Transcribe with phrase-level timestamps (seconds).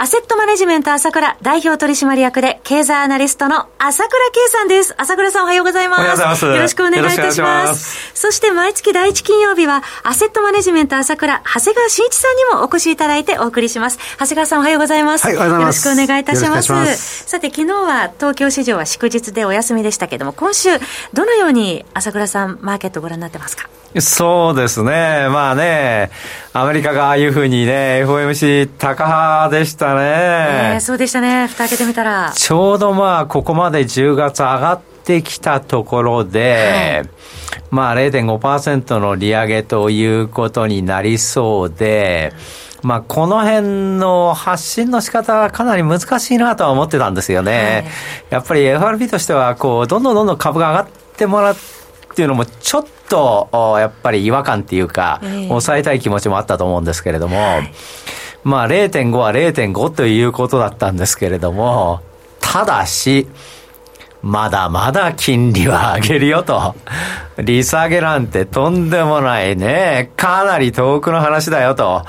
[0.00, 4.94] アセットマネジメント朝倉代表取締役で経済アナリストの朝倉慶さんです。
[4.96, 5.98] 朝倉さんおはようございます。
[5.98, 6.44] おはようございます。
[6.44, 8.12] よろしくお願いいたします。
[8.14, 13.98] そして毎月第一金曜日はアセットマネジメント朝倉長谷川慎一さんにもお越しいただいてお送りします。
[14.20, 15.26] 長谷川さんおはようございます。
[15.26, 15.88] はい、おはようございます。
[15.88, 16.70] よろしくお願いいたします。
[16.70, 20.78] ますさて昨日は東京市場は祝日でお休みでしたけども、今週
[21.12, 23.68] どのように朝倉さんマーケットご覧になってますか？
[23.98, 25.28] そうですね。
[25.30, 26.10] まあね、
[26.52, 30.74] アメリカがああいうふうにね、FOMC 高派でしたね。
[30.74, 31.46] えー、そうでしたね。
[31.46, 32.32] 蓋開けてみたら。
[32.34, 37.02] ちょうどまあ、ここまで10月上がってきたところで、
[37.52, 42.32] はい、まあ0.5%の利上げということになりそうで、
[42.82, 47.84] まあ、この辺の発信の仕方はかなり難しいなとは思ってたんですよね。
[47.84, 47.90] は
[48.30, 51.78] い、やっぱり FRB としては、こう、どんどんどんどん株が上がってもらって、
[52.12, 53.48] っていうのもちょっと
[53.78, 57.36] やっぱり違和感っていうか、抑えたい気持ちもあったと思うんですけれども、
[58.48, 62.00] まあ0.5は0.5ということだったんですけれども、
[62.40, 63.28] ただし、
[64.22, 66.74] まだまだ金利は上げるよと。
[67.38, 70.10] 利下げなんてとんでもないね。
[70.16, 72.02] かなり遠くの話だよと。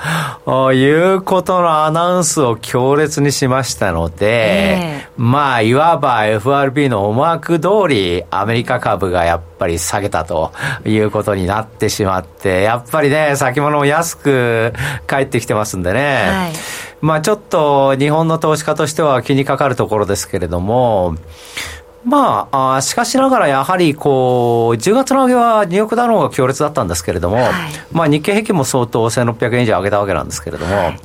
[0.72, 10.52] いうことのアナウンスを強烈にしましたので、えー、まあ、いわば FRB の思惑通り、アメリカ株がやっぱり下げたと
[10.84, 14.72] いうことになってしまって、やっぱりね、先物も安く
[15.08, 16.28] 帰ってきてますんでね。
[16.28, 16.52] はい、
[17.00, 21.14] まあ、ちょっと日本の投資家としては気にかかるところですけれども、
[22.04, 27.52] まあ、あしかしながらやはりこう、10月の上げはニューヨークダウンが強烈だったんですけれども、はい、
[27.92, 31.00] まあ日経平均も相当1600円以上上げたわけなんですけれども、はい、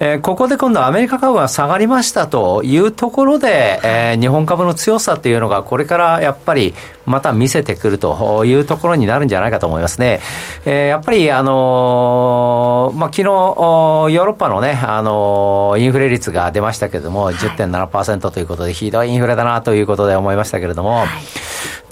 [0.00, 6.74] えー、ここで今度アメリカ株が下がりましたというところで、えー、日本株の強さっていうのがこれからやっぱり
[7.06, 10.20] また見せてくるというところになるんじゃないかと思いますね。
[10.64, 21.08] えー、やっぱりあのー、まあ昨日、ヨーロッパのね、あのー、インフレ率が出ましたけれども、10.7%ということで、ひどいインフレだなということで思いましたけれども、はい、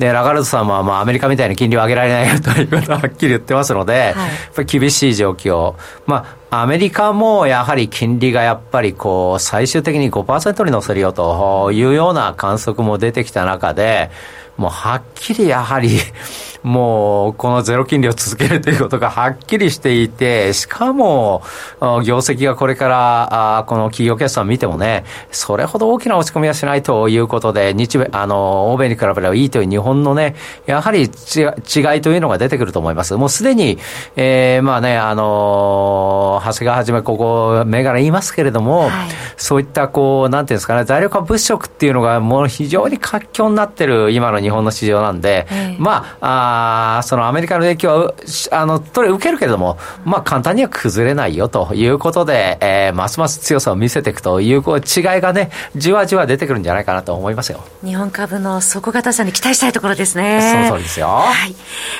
[0.02, 4.16] で、ラガルドさんは、まあ、アメリカみたいに金利を上げられないよということをはっきり言ってますので、はい、やっ
[4.52, 5.76] ぱり厳しい状況。
[6.06, 14.10] まあ、アメリカもやはり金利がやっぱりこう、最終的に5%に乗せるよというような観測も出てきた中で、
[14.56, 16.00] もうはっきりやはり
[16.62, 21.42] もうこのゼロ金利を続けるということがはっきりしていて、しかも、
[22.04, 30.36] 業績がこれから、この企業決算を見てもね、それほど大きな落ち込みはしないということで、日米、あの、欧米に比べればいいという日本のね、
[30.66, 31.10] やはり違い
[32.00, 33.14] というのが出てくると思います。
[33.16, 33.78] もうすでに、
[34.16, 38.90] えー、まあね、あの、長谷川はじめここ、銘柄言いますけれども、はい、
[39.36, 46.51] そういったこう、なんていうんですかね、材料化物色っていうのがもう非常に活況になってる今の日本の市場なんで、はい、まあ、あ
[47.04, 48.14] そのアメリカの影響は、
[48.50, 57.60] あの、とれ受けるけれども、まあ簡単には崩れないよということで、えー、ますます強さを見せていくというこう違いがね、じわじわ出てくるんじゃないかなと思いますよ。
[57.84, 60.66] 日本株の底堅さに期待したいところですね。
[60.68, 61.06] その通りですよ。
[61.08, 61.54] はい。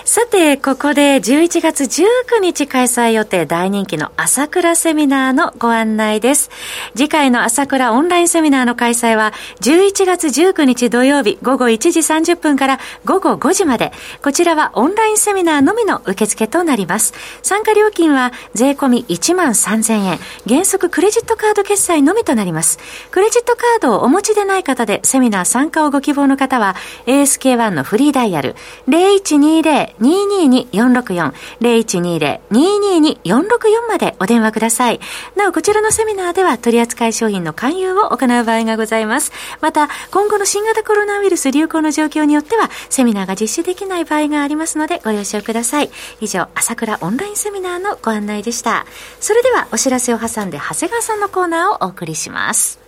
[0.04, 6.50] さて、ここで11月19日開催予定大人気の朝倉セミナーのご案内です。
[6.94, 13.92] 次回の朝倉オンラインセミナーの開催は11月19日土曜日午後1時30分から午後5時まで、
[14.22, 17.14] こちらちらはオンラインセミナーのみの受付となります。
[17.42, 22.80] 参加料金は税込み1万3000円、原則クレジットカード決済のみとなります。
[23.12, 26.75] クレジットカードをお持ちでない方でセミナー参加をご希望の方は
[27.06, 28.56] ASK1 のフリーダイヤル
[28.88, 34.98] 0120-222-464 0120-222-464までお電話ください。
[35.36, 39.30] なお、こちらのセミナーでは取扱い商品の勧誘を行う場合がございます。
[39.60, 45.90] また、今後の新型コロナウイルス流行の状況によっては、セミナーが実施できない場合ががありますので、ご了承ください。
[46.20, 48.84] 以上、朝倉オンラインセミナーのご案内でした。
[49.20, 52.80] それでは、お知らせを挟んで、長谷川さんのコーナーをお送りします。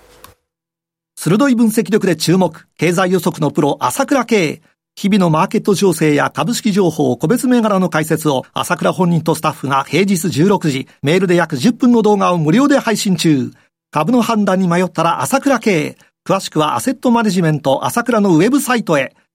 [1.17, 4.61] 鋭い分析力で注目、経済予測のプロ、朝倉慶。
[4.96, 13.50] 日々のマーケット情勢や株式情報、個別銘柄の解説を朝倉本人とスタッフが平日16時、メールで約10分の動画を無料で配信中。
[13.91, 15.96] 株の判断に迷ったら朝倉慶。
[16.26, 19.14] 詳しくはアセットマネジメント朝倉のウェブサイトへ。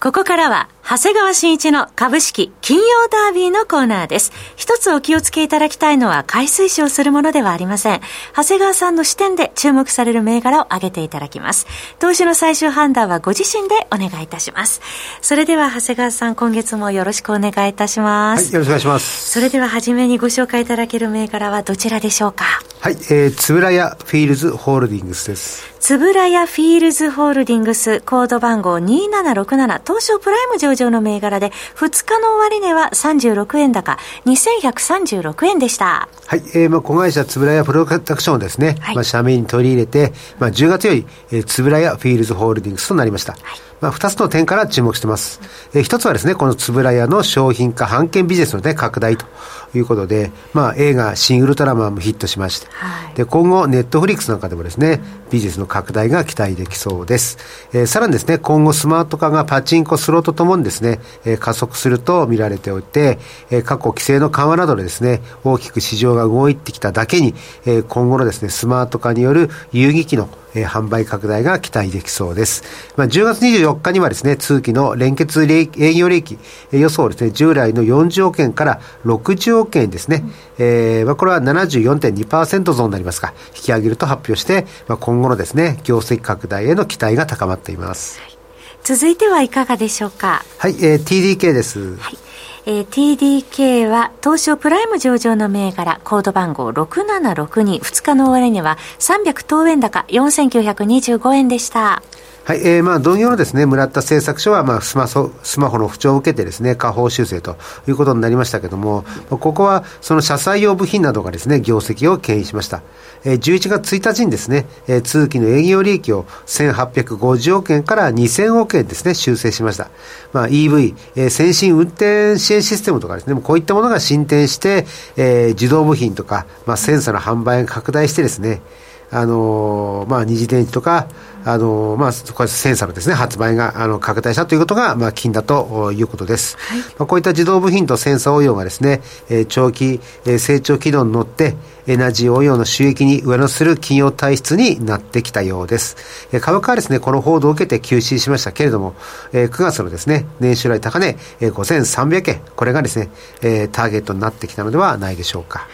[0.00, 4.30] ここからは、長谷川新一の株式金曜ダービーのコーナーです。
[4.54, 8.00] 一つお気をつけいただきたいのは、買い推奨するものではありません。
[8.36, 11.66] 長谷川さんの視点で注目される銘柄を挙げていただきます。
[11.98, 14.80] 投資の最終判断はご自身でお願いいたします。
[15.20, 18.44] それでは、長谷川さん、今月もよろしくお願いいたします。
[18.44, 19.30] はい、よろしくお願いします。
[19.32, 22.44] それでは、はじめにご紹介いただける銘柄はどちらでしょうか？
[22.80, 25.74] はい、えー、つぶらやフィールズホールディングスです。
[25.80, 36.08] つぶらやフィールズホールディングス、コード番号2767、東証プライム上場の銘柄で、2日の終値は36円高、2136円でした。
[36.26, 43.32] はい、えー、まあ、子会社つぶらやプロダクションをですね、はい、まあ、社名に取り入れて、まあ、10月より、えー、つぶらやフィールズホールディングスとなりました。
[43.32, 43.42] はい
[43.80, 45.40] まあ、二つの点から注目しています。
[45.74, 49.26] えー、一つはですね、このつぶらやの商品化、版権ビジネスのね、拡大と
[49.74, 57.38] いうことで、まあ、映画、新ウルトラマンもヒットしまして、はい、で、今後、ネットフリックスなんかでもですね、ビジネスの拡大が期待できそうです。
[57.72, 63.18] えー、さらにですね、今後、スマート化がパチンコ、スローとともにですね、えー、加速すると見られておいて、
[63.50, 67.34] えー、過去規制の緩和などでですね、大きく市場が動いてきただけに、
[67.66, 72.62] えー、今後のですね、スマート化による有機機能、えー、販売拡大が期待できそうです。
[72.96, 76.38] まあ、10月24日にはですね、通期の連結営業利益、
[76.72, 88.20] えー、予想をですね、従来の40億円から60億円ですね、うん、えー、まあ、これは74.2%増になりますが、引き上げると発表して、まあ、今後のですね、業績拡大への期待が高まっています。
[88.20, 88.38] はい、
[88.82, 90.44] 続いてはいかがでしょうか？
[90.58, 91.96] はい、えー、TDK です。
[91.96, 92.18] はい
[92.66, 102.02] えー、TDK は東証プライム上場の銘柄、コード番号6762、2日の終値は300等円高4925円でした。
[102.48, 112.80] はい、えー、まあ、同業のですね、村田製作所は、まあ、スマホ、スマホの不調を受けてですね、下方修正ということになりましたけども、ここは、その車載用部品などがですね、業績を牽引しました。
[113.22, 119.90] えー、11月1日にですね、えー、通期の営業利益を1850億円から2000億円ですね、修正しました。
[120.32, 124.86] まあ、EV、えー、先進運転支援システムとかですね、こういったものが進展して、
[125.18, 128.62] えー、自動部品とか、まあ、センサーの販売が拡大してですね、
[129.10, 131.08] あのー、まあ、二次電池とか、
[131.44, 136.58] あのまあ、これセンサーのですね、発売が、あの、拡大したということが、まあ、金だということです。
[136.58, 139.00] はい、まあ、こういった自動部品とセンサー応用がですね、
[139.30, 141.54] えー、長期、えー、成長軌道に乗って、
[141.86, 145.96] エナジー応用の収益に上乗せする企業体質になってきたようです。
[146.32, 148.94] えー、株価はですね、この報道を受けて休止しましたけれども、
[149.32, 153.08] えー、9月のですね、年収来高値、えー、5300円、これがですね、
[153.40, 155.66] えー、ターゲットになってきたのではないでしょうか。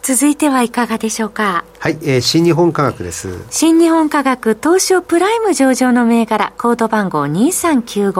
[0.00, 1.64] はい続いてはいかがでしょうか？
[1.78, 3.44] はい、えー、新日本科学です。
[3.50, 8.12] 新日本科学東証プライム上場の銘柄、コード番号2395、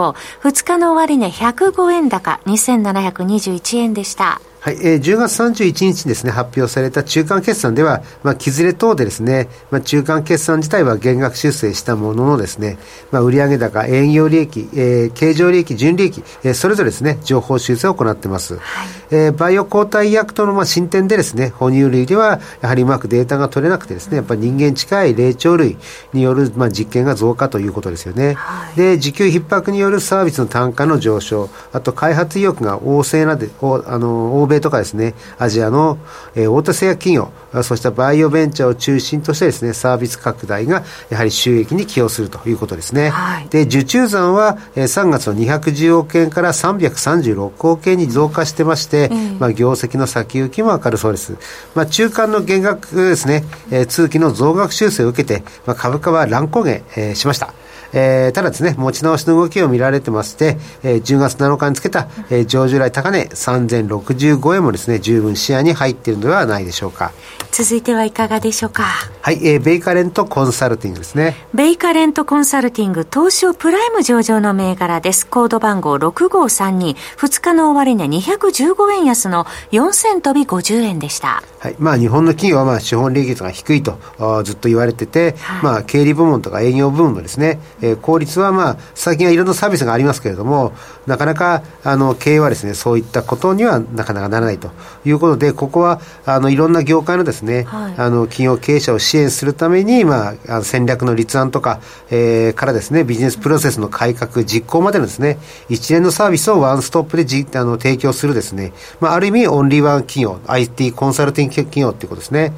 [0.43, 4.41] 2日の終値105円高、2721円でした。
[4.63, 12.77] はい、えー、10月31日にですね、発表された中間決算では、まあ、ずれ等でですね、まあ、中間決算自体は減額修正したもののですね、
[13.09, 18.57] まあ、売上高、営業利益、えー、経常利益、純利益、えー、それぞれですね、情報修正を行っています。
[18.57, 25.77] はい、えー、バイオ抗体薬とのまあ進展でですね、哺乳類では、やはりうまくデータが取れなくてですね、やっぱり人間近い霊長類
[26.13, 28.33] によるまあ実験が増加ということですよね。
[28.33, 35.97] はい、で、需給逼迫によるサービスの単価の上昇、あと開発意欲が旺盛なで、おあの、欧米とかですね、アジアの、
[36.35, 37.31] えー、大手製薬企業、
[37.63, 43.09] そうしたバイオベンチャーを中心としてですね、サービス拡大がやはり収益に寄与するということですね。
[43.09, 51.37] はい、で、受注残は、えー、3月の210億円から336億円に増加してまして、うん、まあ、業績の先行きも明るそうです。
[51.75, 57.53] まあ、中間の減額ですね、えー、通期の増額修正を受けて、まあ、株価は乱高下、えー、しました。
[57.93, 67.11] えー、ただですね、持ち直しの動きを見られてまして、えー、10月7日につけた、えー、上従来高値3065円もですね、十分視野に入っているのではないでしょうか。
[67.51, 68.83] 続いてはいかがでしょうか。
[69.21, 71.35] はい、えー、ベイカレントコンサルティングですね。
[71.53, 75.27] ベイカレントコンサルティング東証プライム上場の銘柄です。
[75.27, 81.43] コード番号6532、2日の終値215円安の4000飛び50円でした。
[81.59, 83.99] はい、まあ日本の企業はまあ資本利益率が低いと
[84.43, 90.73] ずっと言われてて、はい、まあ経理部門とか営業部門のですね、えー、効率はまあ、最近はいろんなサービスがありますけれども、
[91.07, 94.71] なかなか、あの、経営はですね、そういったことにはなかなかならないと
[95.05, 105.37] いうことで、ここは、あの、いろんな業界のですね、はい、あの、企業経営者を支援するために、まあ、戦略の立案とか、えー、からですね、ビジネスプロセスの改革、実行までのですね、
[105.69, 112.53] 一連のサービスをワンストップでじあの提供するですね、まあ、ある意味、オンリーワン企業、IT コンサルティング企業っていうことですね。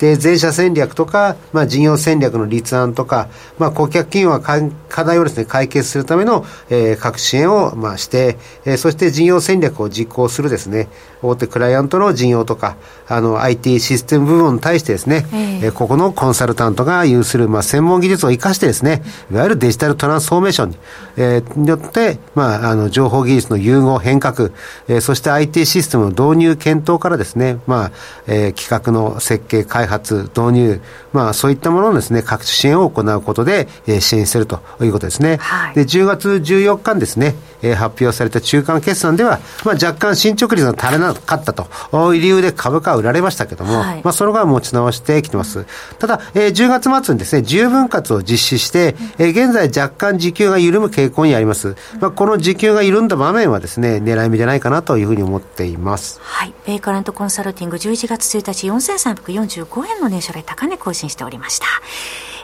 [0.00, 3.28] で、全社戦略とか、まあ、事業戦略の立案とか、
[3.58, 10.88] まあ、顧客企業は課題をですね、解決するための、えー、各支援を、まあ、して、えー、そして事業戦略を実行するですね、
[11.22, 12.76] 大手クライアントの事業とか、
[13.08, 15.26] あの、IT システム部門に対してですね、
[15.62, 20.76] えー、ここのコンサルタントが有する、まあ、専門技術を生かしてですね、いわゆるデジタルトランスフォーメーションに、
[21.18, 24.50] えー、によって、まあ、あの、情報技術の融合変革、
[24.88, 27.92] えー、そして IT システムの導入検討からですね、まあ、
[28.26, 30.80] えー、企画の設計、開発、導入、
[31.12, 35.36] まあ、そういったもののですね、各種支援を行うことで、えー、支援するということですね。
[35.38, 41.68] はい、で、10月14日にですね、えー、発表された中間決算では、まあ、若干進捗率が足りなかったと
[42.14, 45.66] いう理由で株価は売られましたけども、はい、まあ、それが持ち直してきてます。
[45.98, 51.76] ただ、えー、10月末にですね、10分割を実施して、えー、現在若干時給が緩む傾向にあります。
[52.00, 56.20] まあ、この時給が緩んだ場面はですね、狙い目じゃないかなというふうに思っています。
[56.22, 56.54] はい。
[56.66, 61.66] ベイカレントコンサルティング11月1日4345円の年初来高値更新しておりました。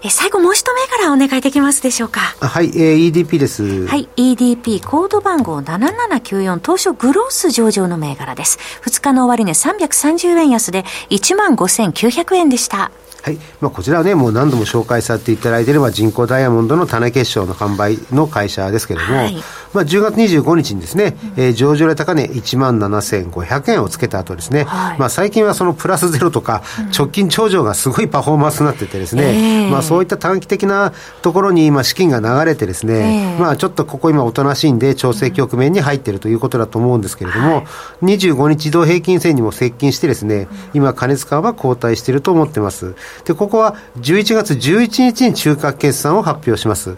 [0.07, 2.21] え最後もう一銘柄お願いできますでしょうか？
[2.41, 3.87] はい、えー、EDP です。
[3.89, 8.59] はい EDP コード番号7794当初グロース上場の銘柄です。
[8.83, 12.93] 2日の終値330円安で1万5900円でした。
[13.27, 13.39] はい。
[13.61, 19.35] まあ、こちらはね、もう何度も紹介させていただいている、まあ、人工ダイヤモンドの種結晶の販売の会社ですけれども、はい、
[19.73, 26.63] まあ、10月25日にですね、うん、えー、上場で高値1万7500円をつけた後ですね、はい、まあ、最近はそのプラスゼロとか、
[26.97, 37.65] 直近頂上がすごいパフォーマンスになっててですね、うん、まあ、そういった短期的なところに今資金が流れてですね、えー、まあ、ちょっとここ今おとなしいんで、調整局面に入っているということだと思うんですけれども、はい、
[38.05, 42.95] 25日移動平均線にも接近してですね、今、加熱感は後退していると思ってます。
[43.25, 46.97] で、ここは11月11日に中核決算を発表します。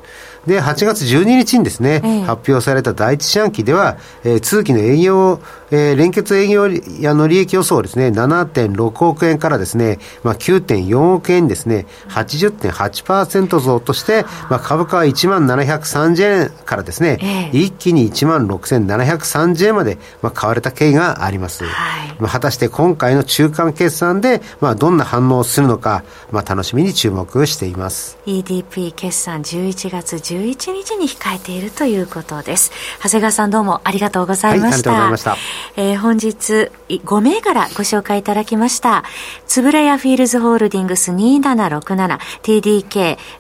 [0.49, 5.40] で、8月12日にですね、え発表された第一四半期では、えー、通期の営業、
[5.71, 6.69] えー、連結営業
[7.00, 21.64] やの利益予想ですね、7.6億円からですね、まあ、9.4億円ですね、80.8%増として、まあ、株価は1万730円からですね、え一気に1万6730円まで、まあ、買われた経緯があります。
[21.64, 28.19] はい、まあ、果たして今回の中間決算で、まあ、どんな反応をするのか、まあ、楽しみに注目しています。
[28.26, 32.71] EDP 決算11月11日に控えているということです。
[33.02, 34.90] 長谷川さんどうもありがとうございました。
[34.90, 35.83] はい、ありがとうございました。
[35.83, 39.04] えー、本日5銘柄ご紹介いただきました。
[39.47, 42.18] つぶらやフィールズホールディングス2767、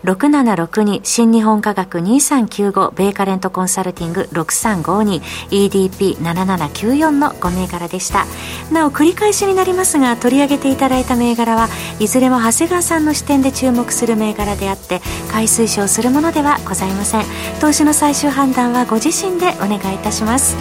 [0.04, 8.26] TDK6762、新日本科学2395、ベーカレントコンサルティング6352、EDP7794 の5銘柄でした。
[8.72, 15.00] なお繰り返しになりますが、取り上げていただいた銘柄はいずれも長谷川さんの視点で注目する銘柄であって、
[15.30, 17.24] 買い推奨するものではございません
[17.60, 20.56] 投資の最終判断はご自身でお願いいたします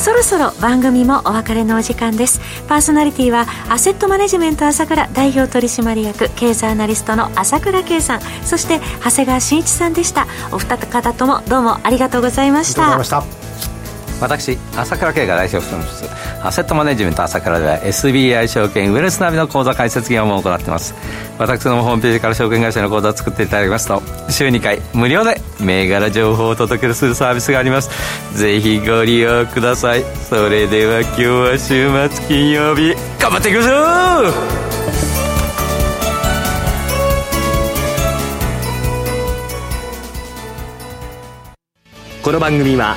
[0.00, 2.40] そろそろ番組もお別れのお時間です。
[2.66, 8.20] パーソナリティはアセットマネジメント朝倉代表取締役経済アナリストの朝倉圭さん。
[8.42, 10.26] そして長谷川慎一さんでした。
[10.52, 12.98] お二方ともどうもありがとうございました。
[14.22, 16.04] 私朝倉圭が代表を務めます。
[16.42, 20.94] アセットマネジメント朝倉では SBI 証券ウェルスナビの口座開設業務を行っています。
[21.38, 27.90] 私のホームページから証券会社の口座を作っていただきますと週2回無料で銘柄情報をお届けするサービスがあります。
[28.38, 30.02] ぜひご利用ください。
[30.28, 34.32] それでは今日は週末金曜日頑張っていきましょう!
[42.22, 42.96] この番組は